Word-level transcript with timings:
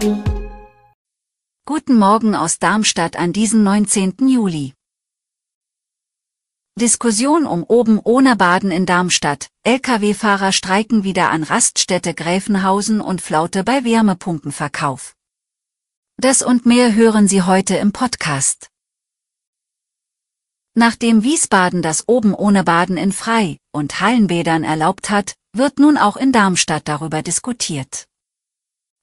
Guten 0.00 1.98
Morgen 1.98 2.36
aus 2.36 2.60
Darmstadt 2.60 3.16
an 3.16 3.32
diesem 3.32 3.64
19. 3.64 4.28
Juli. 4.28 4.74
Diskussion 6.78 7.46
um 7.46 7.64
oben 7.64 7.98
ohne 7.98 8.36
Baden 8.36 8.70
in 8.70 8.86
Darmstadt. 8.86 9.48
Lkw-Fahrer 9.64 10.52
streiken 10.52 11.02
wieder 11.02 11.30
an 11.30 11.42
Raststätte 11.42 12.14
Gräfenhausen 12.14 13.00
und 13.00 13.20
Flaute 13.20 13.64
bei 13.64 13.82
Wärmepumpenverkauf. 13.82 15.16
Das 16.16 16.42
und 16.42 16.64
mehr 16.64 16.94
hören 16.94 17.26
Sie 17.26 17.42
heute 17.42 17.74
im 17.74 17.90
Podcast. 17.90 18.68
Nachdem 20.74 21.24
Wiesbaden 21.24 21.82
das 21.82 22.06
oben 22.06 22.34
ohne 22.34 22.62
Baden 22.62 22.96
in 22.96 23.10
Frei- 23.10 23.58
und 23.72 24.00
Hallenbädern 24.00 24.62
erlaubt 24.62 25.10
hat, 25.10 25.34
wird 25.52 25.80
nun 25.80 25.96
auch 25.96 26.16
in 26.16 26.30
Darmstadt 26.30 26.86
darüber 26.86 27.22
diskutiert. 27.22 28.08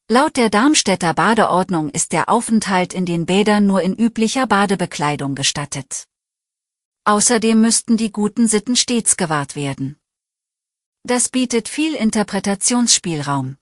Laut 0.08 0.38
der 0.38 0.52
Darmstädter 0.52 1.16
Badeordnung 1.16 1.90
ist 1.90 2.12
der 2.12 2.30
Aufenthalt 2.30 2.94
in 2.94 3.08
den 3.08 3.26
Bädern 3.26 3.66
nur 3.66 3.82
in 3.82 3.96
üblicher 3.96 4.46
Badebekleidung 4.46 5.34
gestattet. 5.34 6.06
Außerdem 7.06 7.60
müssten 7.60 7.98
die 7.98 8.12
guten 8.12 8.48
Sitten 8.48 8.76
stets 8.76 9.18
gewahrt 9.18 9.56
werden. 9.56 9.98
Das 11.02 11.30
bietet 11.30 11.68
viel 11.68 11.96
Interpretationsspielraum. 11.96 13.58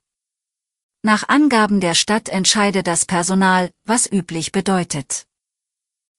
Nach 1.02 1.26
Angaben 1.30 1.80
der 1.80 1.94
Stadt 1.94 2.28
entscheide 2.28 2.82
das 2.82 3.06
Personal, 3.06 3.70
was 3.84 4.10
üblich 4.12 4.52
bedeutet. 4.52 5.26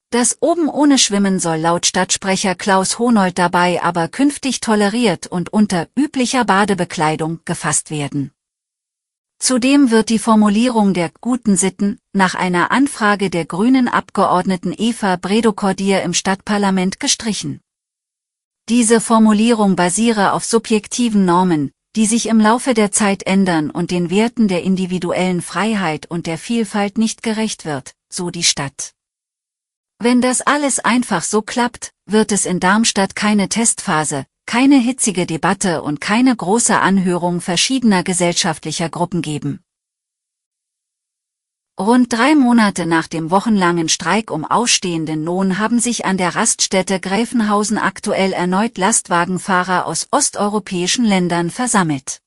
Das 0.10 0.38
oben 0.42 0.70
ohne 0.70 0.98
Schwimmen 0.98 1.40
soll 1.40 1.58
laut 1.58 1.86
Stadtsprecher 1.86 2.56
Klaus 2.56 2.98
Honold 2.98 3.38
dabei 3.38 3.80
aber 3.84 4.08
künftig 4.08 4.60
toleriert 4.60 5.28
und 5.28 5.54
unter 5.54 5.88
üblicher 5.96 6.46
Badebekleidung 6.46 7.42
gefasst 7.46 7.92
werden. 7.92 8.35
Zudem 9.40 9.92
wird 9.92 10.10
die 10.10 10.20
Formulierung 10.20 10.94
der 10.94 11.12
guten 11.22 11.58
Sitten 11.58 12.00
nach 12.14 12.36
einer 12.36 12.72
Anfrage 12.72 13.30
der 13.30 13.46
grünen 13.46 13.88
Abgeordneten 13.88 14.74
Eva 14.76 15.18
Bredokordier 15.18 16.04
im 16.04 16.14
Stadtparlament 16.14 17.00
gestrichen. 17.00 17.62
Diese 18.70 19.00
Formulierung 19.00 19.76
basiere 19.76 20.34
auf 20.34 20.44
subjektiven 20.44 21.26
Normen, 21.26 21.72
die 21.96 22.06
sich 22.06 22.28
im 22.28 22.40
Laufe 22.40 22.74
der 22.74 22.92
Zeit 22.92 23.24
ändern 23.24 23.70
und 23.70 23.92
den 23.92 24.10
Werten 24.10 24.48
der 24.48 24.64
individuellen 24.64 25.42
Freiheit 25.42 26.10
und 26.10 26.26
der 26.26 26.38
Vielfalt 26.38 26.98
nicht 26.98 27.22
gerecht 27.22 27.66
wird, 27.66 27.94
so 28.10 28.32
die 28.32 28.44
Stadt. 28.44 28.94
Wenn 30.00 30.22
das 30.22 30.42
alles 30.42 30.80
einfach 30.80 31.24
so 31.24 31.42
klappt, 31.42 31.92
wird 32.06 32.32
es 32.32 32.46
in 32.46 32.60
Darmstadt 32.60 33.16
keine 33.16 33.48
Testphase, 33.48 34.26
keine 34.46 34.78
hitzige 34.78 35.26
Debatte 35.26 35.82
und 35.82 36.02
keine 36.02 36.36
große 36.36 36.80
Anhörung 36.80 37.42
verschiedener 37.42 38.04
gesellschaftlicher 38.04 38.90
Gruppen 38.90 39.22
geben. 39.22 39.62
Rund 41.80 42.14
drei 42.14 42.36
Monate 42.36 42.86
nach 42.86 43.08
dem 43.08 43.32
wochenlangen 43.32 43.90
Streik 43.90 44.32
um 44.32 44.46
ausstehenden 44.46 45.26
Lohn 45.26 45.60
haben 45.60 45.80
sich 45.80 46.06
an 46.06 46.18
der 46.18 46.36
Raststätte 46.36 47.00
Gräfenhausen 47.00 47.78
aktuell 47.78 48.32
erneut 48.32 48.78
Lastwagenfahrer 48.78 49.86
aus 49.86 50.08
osteuropäischen 50.12 51.06
Ländern 51.06 51.50
versammelt. 51.50 52.22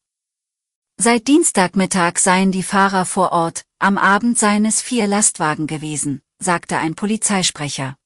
Seit 0.96 1.28
Dienstagmittag 1.28 2.18
seien 2.18 2.52
die 2.52 2.62
Fahrer 2.62 3.06
vor 3.06 3.32
Ort, 3.32 3.64
am 3.78 3.96
Abend 3.96 4.38
seien 4.38 4.66
es 4.66 4.82
vier 4.82 5.06
Lastwagen 5.06 5.66
gewesen 5.66 6.22
sagte 6.40 6.78
ein 6.78 6.94
Polizeisprecher. 6.94 7.96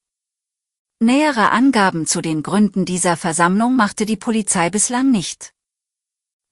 Nähere 1.02 1.50
Angaben 1.50 2.06
zu 2.06 2.20
den 2.20 2.44
Gründen 2.44 2.84
dieser 2.84 3.16
Versammlung 3.16 3.74
machte 3.74 4.06
die 4.06 4.16
Polizei 4.16 4.70
bislang 4.70 5.10
nicht. 5.10 5.52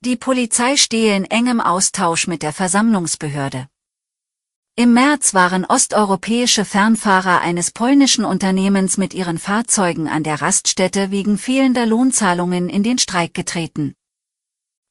Die 0.04 0.16
Polizei 0.16 0.76
stehe 0.76 1.14
in 1.14 1.24
engem 1.24 1.60
Austausch 1.60 2.26
mit 2.26 2.42
der 2.42 2.52
Versammlungsbehörde. 2.52 3.68
Im 4.74 4.92
März 4.92 5.34
waren 5.34 5.64
osteuropäische 5.64 6.64
Fernfahrer 6.64 7.40
eines 7.42 7.70
polnischen 7.70 8.24
Unternehmens 8.24 8.96
mit 8.96 9.14
ihren 9.14 9.38
Fahrzeugen 9.38 10.08
an 10.08 10.24
der 10.24 10.42
Raststätte 10.42 11.12
wegen 11.12 11.38
fehlender 11.38 11.86
Lohnzahlungen 11.86 12.68
in 12.68 12.82
den 12.82 12.98
Streik 12.98 13.34
getreten. 13.34 13.94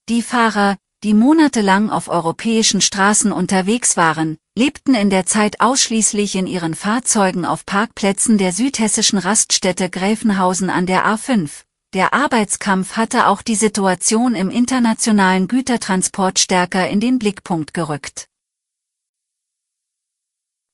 Die 0.07 0.21
Fahrer, 0.21 0.77
die 1.03 1.13
monatelang 1.13 1.89
auf 1.89 2.09
europäischen 2.09 2.81
Straßen 2.81 3.31
unterwegs 3.31 3.95
waren, 3.95 4.37
lebten 4.57 4.95
in 4.95 5.09
der 5.09 5.25
Zeit 5.25 5.61
ausschließlich 5.61 6.35
in 6.35 6.45
ihren 6.45 6.75
Fahrzeugen 6.75 7.45
auf 7.45 7.65
Parkplätzen 7.65 8.37
der 8.37 8.51
südhessischen 8.51 9.17
Raststätte 9.17 9.89
Gräfenhausen 9.89 10.69
an 10.69 10.85
der 10.85 11.05
A5. 11.05 11.63
Der 11.93 12.13
Arbeitskampf 12.13 12.97
hatte 12.97 13.27
auch 13.27 13.41
die 13.41 13.55
Situation 13.55 14.35
im 14.35 14.49
internationalen 14.49 15.47
Gütertransport 15.47 16.37
stärker 16.37 16.89
in 16.89 16.99
den 16.99 17.17
Blickpunkt 17.17 17.73
gerückt. 17.73 18.27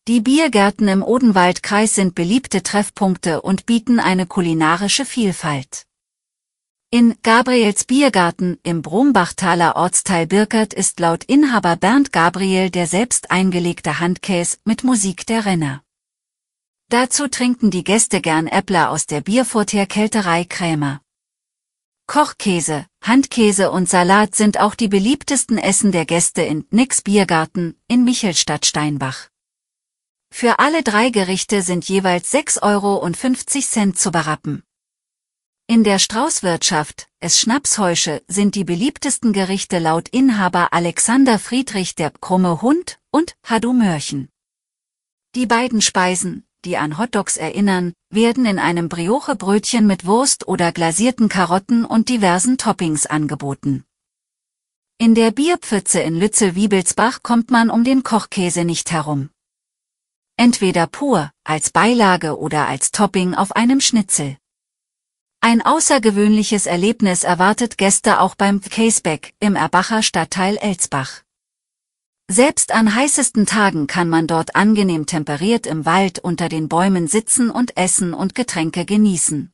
Die 0.07 0.21
Biergärten 0.21 0.87
im 0.87 1.03
Odenwaldkreis 1.03 1.95
sind 1.95 2.15
beliebte 2.15 2.63
Treffpunkte 2.63 3.41
und 3.41 3.65
bieten 3.65 3.99
eine 3.99 4.25
kulinarische 4.25 5.05
Vielfalt. 5.05 5.84
In 6.91 7.15
Gabriels 7.23 7.83
Biergarten 7.83 8.57
im 8.63 8.81
Brombachtaler 8.81 9.75
Ortsteil 9.75 10.27
Birkert 10.27 10.73
ist 10.73 10.99
laut 10.99 11.23
Inhaber 11.25 11.75
Bernd 11.75 12.13
Gabriel 12.13 12.69
der 12.69 12.87
selbst 12.87 13.31
eingelegte 13.31 13.99
Handkäse 13.99 14.57
mit 14.63 14.83
Musik 14.83 15.25
der 15.25 15.45
Renner. 15.45 15.83
Dazu 16.89 17.27
trinken 17.27 17.71
die 17.71 17.83
Gäste 17.83 18.21
gern 18.21 18.47
Äppler 18.47 18.91
aus 18.91 19.07
der 19.07 19.21
Bierfurter 19.21 19.87
Kälterei 19.87 20.45
Krämer. 20.45 21.01
Kochkäse, 22.07 22.85
Handkäse 23.01 23.71
und 23.71 23.89
Salat 23.89 24.35
sind 24.35 24.59
auch 24.59 24.75
die 24.75 24.87
beliebtesten 24.87 25.57
Essen 25.57 25.91
der 25.91 26.05
Gäste 26.05 26.43
in 26.43 26.65
Nix 26.69 27.01
Biergarten 27.01 27.75
in 27.87 28.03
Michelstadt-Steinbach. 28.03 29.29
Für 30.31 30.59
alle 30.59 30.83
drei 30.83 31.09
Gerichte 31.09 31.63
sind 31.63 31.89
jeweils 31.89 32.31
6,50 32.31 32.61
Euro 32.61 33.93
zu 33.93 34.11
berappen. 34.11 34.63
In 35.67 35.83
der 35.83 35.97
Straußwirtschaft, 35.97 37.07
es 37.19 37.39
Schnapshäusche, 37.39 38.21
sind 38.27 38.53
die 38.53 38.63
beliebtesten 38.63 39.33
Gerichte 39.33 39.79
laut 39.79 40.07
Inhaber 40.09 40.71
Alexander 40.73 41.39
Friedrich 41.39 41.95
der 41.95 42.11
krumme 42.11 42.61
Hund 42.61 42.99
und 43.09 43.35
Hadu 43.43 43.73
Mörchen. 43.73 44.29
Die 45.33 45.47
beiden 45.47 45.81
Speisen, 45.81 46.45
die 46.65 46.77
an 46.77 46.99
Hotdogs 46.99 47.37
erinnern, 47.37 47.93
werden 48.11 48.45
in 48.45 48.59
einem 48.59 48.89
Brioche-Brötchen 48.89 49.87
mit 49.87 50.05
Wurst 50.05 50.47
oder 50.47 50.71
glasierten 50.71 51.29
Karotten 51.29 51.83
und 51.83 52.09
diversen 52.09 52.59
Toppings 52.59 53.07
angeboten. 53.07 53.85
In 54.99 55.15
der 55.15 55.31
Bierpfütze 55.31 55.99
in 55.99 56.15
Lützel-Wiebelsbach 56.15 57.23
kommt 57.23 57.49
man 57.49 57.71
um 57.71 57.83
den 57.83 58.03
Kochkäse 58.03 58.65
nicht 58.65 58.91
herum. 58.91 59.31
Entweder 60.37 60.85
pur, 60.85 61.31
als 61.43 61.71
Beilage 61.71 62.37
oder 62.37 62.67
als 62.67 62.91
Topping 62.91 63.33
auf 63.33 63.51
einem 63.53 63.81
Schnitzel. 63.81 64.37
Ein 65.47 65.61
außergewöhnliches 65.61 66.65
Erlebnis 66.65 67.23
erwartet 67.23 67.77
Gäste 67.77 68.19
auch 68.19 68.33
beim 68.33 68.61
Caseback 68.61 69.35
im 69.39 69.55
Erbacher 69.55 70.01
Stadtteil 70.01 70.57
Elsbach. 70.57 71.21
Selbst 72.27 72.71
an 72.71 72.95
heißesten 72.95 73.45
Tagen 73.45 73.85
kann 73.85 74.09
man 74.09 74.25
dort 74.25 74.55
angenehm 74.55 75.05
temperiert 75.05 75.67
im 75.67 75.85
Wald 75.85 76.17
unter 76.17 76.49
den 76.49 76.67
Bäumen 76.67 77.05
sitzen 77.05 77.51
und 77.51 77.77
essen 77.77 78.15
und 78.15 78.33
Getränke 78.33 78.85
genießen. 78.85 79.53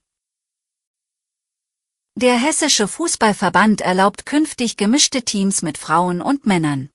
Der 2.15 2.35
Hessische 2.35 2.87
Fußballverband 2.87 3.81
erlaubt 3.81 4.25
künftig 4.25 4.77
gemischte 4.77 5.23
Teams 5.23 5.61
mit 5.61 5.77
Frauen 5.77 6.21
und 6.21 6.45
Männern. 6.45 6.89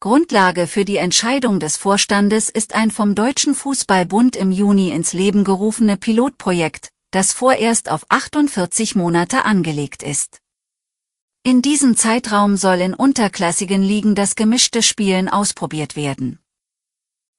Grundlage 0.00 0.66
für 0.66 0.84
die 0.84 0.96
Entscheidung 0.96 1.60
des 1.60 1.76
Vorstandes 1.76 2.50
ist 2.50 2.74
ein 2.74 2.90
vom 2.90 3.14
Deutschen 3.14 3.54
Fußballbund 3.54 4.34
im 4.34 4.50
Juni 4.50 4.90
ins 4.90 5.12
Leben 5.12 5.44
gerufene 5.44 5.96
Pilotprojekt, 5.96 6.90
das 7.14 7.32
vorerst 7.32 7.90
auf 7.90 8.04
48 8.08 8.96
Monate 8.96 9.44
angelegt 9.44 10.02
ist. 10.02 10.40
In 11.44 11.62
diesem 11.62 11.96
Zeitraum 11.96 12.56
soll 12.56 12.80
in 12.80 12.92
unterklassigen 12.92 13.82
Ligen 13.82 14.14
das 14.14 14.34
gemischte 14.34 14.82
Spielen 14.82 15.28
ausprobiert 15.28 15.94
werden. 15.94 16.40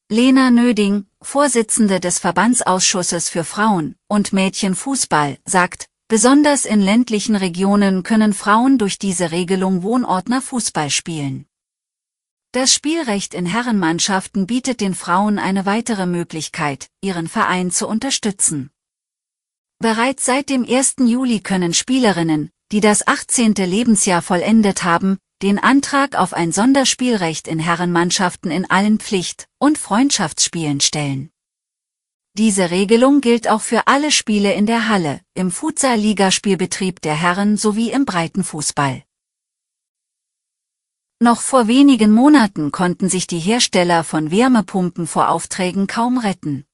Lena 0.07 0.51
Nöding, 0.51 1.07
Vorsitzende 1.21 1.99
des 1.99 2.19
Verbandsausschusses 2.19 3.27
für 3.29 3.43
Frauen- 3.43 3.95
und 4.07 4.31
Mädchenfußball, 4.31 5.39
sagt, 5.43 5.87
besonders 6.07 6.65
in 6.65 6.79
ländlichen 6.79 7.35
Regionen 7.35 8.03
können 8.03 8.33
Frauen 8.33 8.77
durch 8.77 8.99
diese 8.99 9.31
Regelung 9.31 9.83
Wohnordner 9.83 10.41
Fußball 10.41 10.89
spielen. 10.89 11.47
Das 12.51 12.73
Spielrecht 12.73 13.33
in 13.33 13.45
Herrenmannschaften 13.45 14.47
bietet 14.47 14.79
den 14.79 14.93
Frauen 14.93 15.39
eine 15.39 15.65
weitere 15.65 16.05
Möglichkeit, 16.05 16.87
ihren 17.01 17.27
Verein 17.27 17.71
zu 17.71 17.87
unterstützen. 17.87 18.69
Bereits 19.79 20.23
seit 20.23 20.49
dem 20.49 20.65
1. 20.65 20.95
Juli 20.99 21.41
können 21.41 21.73
Spielerinnen, 21.73 22.49
die 22.71 22.79
das 22.79 23.05
18. 23.07 23.55
Lebensjahr 23.55 24.21
vollendet 24.21 24.83
haben, 24.83 25.17
den 25.41 25.59
Antrag 25.59 26.15
auf 26.15 26.33
ein 26.33 26.51
Sonderspielrecht 26.53 27.47
in 27.47 27.59
Herrenmannschaften 27.59 28.51
in 28.51 28.69
allen 28.69 28.99
Pflicht- 28.99 29.47
und 29.59 29.77
Freundschaftsspielen 29.77 30.79
stellen. 30.79 31.29
Diese 32.37 32.71
Regelung 32.71 33.21
gilt 33.21 33.49
auch 33.49 33.61
für 33.61 33.87
alle 33.87 34.11
Spiele 34.11 34.53
in 34.53 34.65
der 34.65 34.87
Halle, 34.87 35.21
im 35.33 35.51
Futsal-Ligaspielbetrieb 35.51 37.01
der 37.01 37.15
Herren 37.15 37.57
sowie 37.57 37.91
im 37.91 38.05
Breitenfußball. 38.05 39.03
Noch 41.19 41.41
vor 41.41 41.67
wenigen 41.67 42.11
Monaten 42.11 42.71
konnten 42.71 43.07
sich 43.07 43.27
die 43.27 43.39
Hersteller 43.39 44.03
von 44.03 44.31
Wärmepumpen 44.31 45.07
vor 45.07 45.29
Aufträgen 45.29 45.87
kaum 45.87 46.17
retten. 46.17 46.65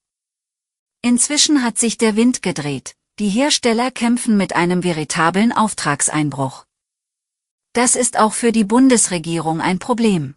Inzwischen 1.03 1.63
hat 1.63 1.79
sich 1.79 1.97
der 1.97 2.15
Wind 2.15 2.43
gedreht, 2.43 2.95
die 3.17 3.29
Hersteller 3.29 3.89
kämpfen 3.89 4.37
mit 4.37 4.55
einem 4.55 4.83
veritablen 4.83 5.51
Auftragseinbruch. 5.51 6.65
Das 7.73 7.95
ist 7.95 8.19
auch 8.19 8.33
für 8.33 8.51
die 8.51 8.65
Bundesregierung 8.65 9.61
ein 9.61 9.79
Problem. 9.79 10.35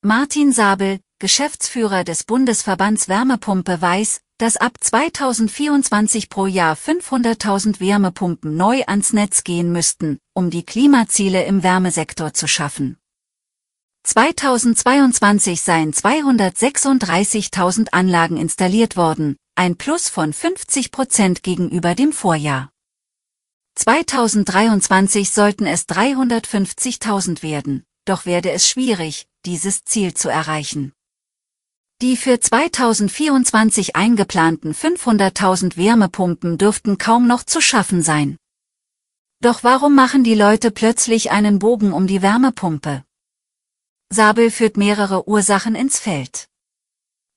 Martin 0.00 0.52
Sabel, 0.52 0.98
Geschäftsführer 1.18 2.04
des 2.04 2.24
Bundesverbands 2.24 3.10
Wärmepumpe 3.10 3.82
weiß, 3.82 4.22
dass 4.38 4.56
ab 4.56 4.78
2024 4.80 6.30
pro 6.30 6.46
Jahr 6.46 6.74
500.000 6.74 7.80
Wärmepumpen 7.80 8.56
neu 8.56 8.84
ans 8.86 9.12
Netz 9.12 9.44
gehen 9.44 9.72
müssten, 9.72 10.18
um 10.32 10.48
die 10.48 10.64
Klimaziele 10.64 11.44
im 11.44 11.62
Wärmesektor 11.62 12.32
zu 12.32 12.48
schaffen. 12.48 12.96
2022 14.04 15.60
seien 15.60 15.92
236.000 15.92 17.88
Anlagen 17.92 18.38
installiert 18.38 18.96
worden, 18.96 19.36
ein 19.60 19.76
Plus 19.76 20.08
von 20.08 20.32
50 20.32 20.90
Prozent 20.90 21.42
gegenüber 21.42 21.94
dem 21.94 22.14
Vorjahr. 22.14 22.70
2023 23.74 25.30
sollten 25.30 25.66
es 25.66 25.86
350.000 25.86 27.42
werden, 27.42 27.84
doch 28.06 28.24
werde 28.24 28.52
es 28.52 28.66
schwierig, 28.66 29.28
dieses 29.44 29.84
Ziel 29.84 30.14
zu 30.14 30.30
erreichen. 30.30 30.94
Die 32.00 32.16
für 32.16 32.40
2024 32.40 33.96
eingeplanten 33.96 34.72
500.000 34.72 35.76
Wärmepumpen 35.76 36.56
dürften 36.56 36.96
kaum 36.96 37.26
noch 37.26 37.44
zu 37.44 37.60
schaffen 37.60 38.00
sein. 38.00 38.38
Doch 39.42 39.62
warum 39.62 39.94
machen 39.94 40.24
die 40.24 40.36
Leute 40.36 40.70
plötzlich 40.70 41.32
einen 41.32 41.58
Bogen 41.58 41.92
um 41.92 42.06
die 42.06 42.22
Wärmepumpe? 42.22 43.04
Sabel 44.08 44.50
führt 44.50 44.78
mehrere 44.78 45.28
Ursachen 45.28 45.74
ins 45.74 45.98
Feld. 45.98 46.49